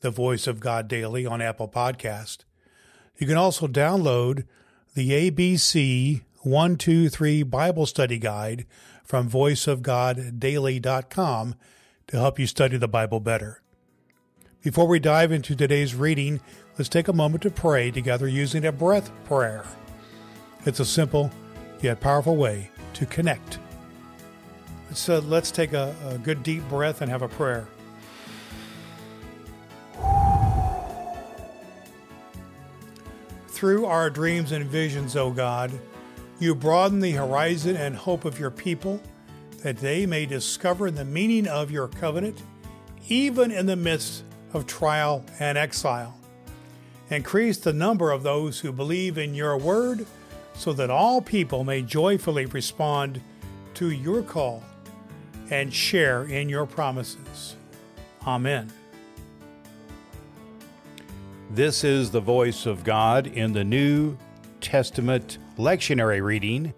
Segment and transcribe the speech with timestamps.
[0.00, 2.44] the Voice of God Daily on Apple Podcast.
[3.18, 4.44] You can also download
[4.94, 8.66] the ABC 123 Bible Study Guide
[9.02, 11.54] from voiceofgoddaily.com
[12.06, 13.60] to help you study the Bible better.
[14.62, 16.40] Before we dive into today's reading,
[16.78, 19.64] let's take a moment to pray together using a breath prayer.
[20.64, 21.30] It's a simple
[21.82, 23.58] yet powerful way to connect.
[24.94, 27.66] So uh, let's take a, a good deep breath and have a prayer.
[33.54, 35.70] Through our dreams and visions, O God,
[36.40, 39.00] you broaden the horizon and hope of your people
[39.62, 42.42] that they may discover the meaning of your covenant,
[43.08, 46.18] even in the midst of trial and exile.
[47.10, 50.04] Increase the number of those who believe in your word
[50.54, 53.20] so that all people may joyfully respond
[53.74, 54.64] to your call
[55.48, 57.54] and share in your promises.
[58.26, 58.72] Amen.
[61.54, 64.18] This is the voice of God in the New
[64.60, 66.74] Testament lectionary reading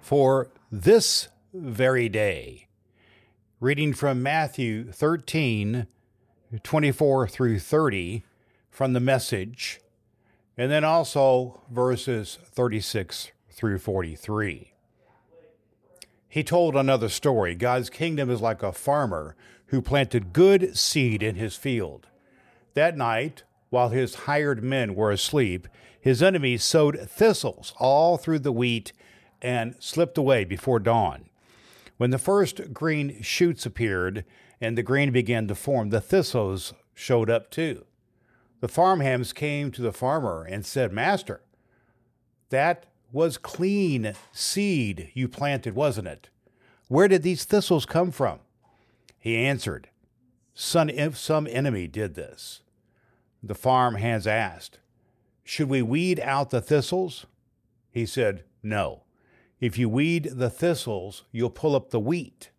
[0.00, 2.68] for this very day.
[3.60, 5.86] Reading from Matthew 13,
[6.62, 8.24] 24 through 30
[8.70, 9.82] from the message,
[10.56, 14.72] and then also verses 36 through 43.
[16.30, 21.34] He told another story God's kingdom is like a farmer who planted good seed in
[21.34, 22.06] his field.
[22.72, 23.42] That night,
[23.74, 25.66] while his hired men were asleep,
[26.00, 28.92] his enemies sowed thistles all through the wheat
[29.42, 31.24] and slipped away before dawn.
[31.96, 34.24] When the first green shoots appeared
[34.60, 37.84] and the grain began to form, the thistles showed up too.
[38.60, 41.42] The farmhands came to the farmer and said, Master,
[42.50, 46.30] that was clean seed you planted, wasn't it?
[46.86, 48.38] Where did these thistles come from?
[49.18, 49.88] He answered,
[50.54, 50.88] some
[51.50, 52.60] enemy did this.
[53.46, 54.78] The farm hands asked,
[55.42, 57.26] Should we weed out the thistles?
[57.90, 59.02] He said, No.
[59.60, 62.50] If you weed the thistles, you'll pull up the wheat.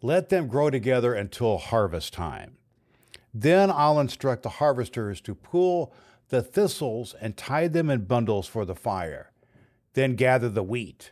[0.00, 2.56] Let them grow together until harvest time.
[3.34, 5.92] Then I'll instruct the harvesters to pull
[6.28, 9.32] the thistles and tie them in bundles for the fire.
[9.94, 11.10] Then gather the wheat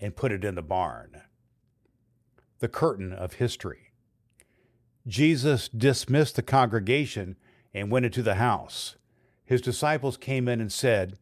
[0.00, 1.22] and put it in the barn.
[2.60, 3.90] The curtain of history.
[5.06, 7.36] Jesus dismissed the congregation
[7.72, 8.96] and went into the house.
[9.44, 11.18] His disciples came in and said,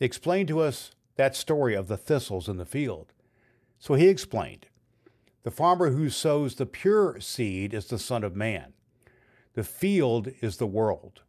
[0.00, 3.12] Explain to us that story of the thistles in the field.
[3.78, 4.66] So he explained,
[5.42, 8.72] The farmer who sows the pure seed is the Son of Man.
[9.54, 11.22] The field is the world.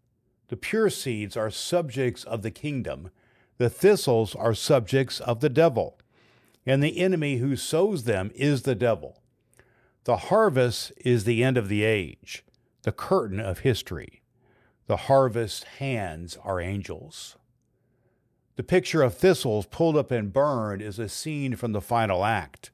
[0.50, 3.09] The pure seeds are subjects of the kingdom.
[3.57, 5.97] The thistles are subjects of the devil.
[6.66, 9.22] And the enemy who sows them is the devil.
[10.03, 12.44] The harvest is the end of the age,
[12.83, 14.22] the curtain of history.
[14.87, 17.35] The harvest hands are angels.
[18.55, 22.71] The picture of thistles pulled up and burned is a scene from the final act.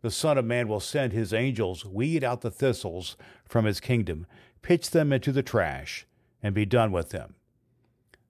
[0.00, 3.16] The Son of Man will send his angels, weed out the thistles
[3.48, 4.26] from his kingdom,
[4.62, 6.06] pitch them into the trash,
[6.40, 7.34] and be done with them.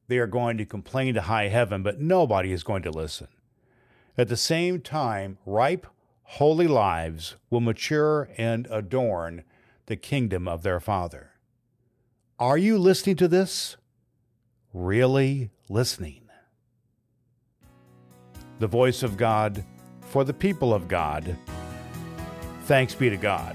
[0.08, 3.28] They are going to complain to high heaven, but nobody is going to listen.
[4.16, 5.86] At the same time, ripe,
[6.22, 9.44] holy lives will mature and adorn
[9.86, 11.33] the kingdom of their Father.
[12.38, 13.76] Are you listening to this?
[14.72, 16.22] Really listening?
[18.58, 19.64] The voice of God
[20.00, 21.36] for the people of God.
[22.62, 23.54] Thanks be to God.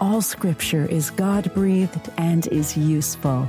[0.00, 3.48] All scripture is God breathed and is useful.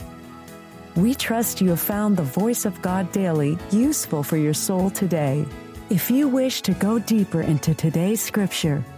[0.96, 5.46] We trust you have found the voice of God daily useful for your soul today.
[5.92, 8.84] If you wish to go deeper into today's scripture,